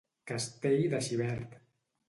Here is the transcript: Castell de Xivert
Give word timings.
Castell 0.31 0.89
de 0.95 1.03
Xivert 1.09 1.57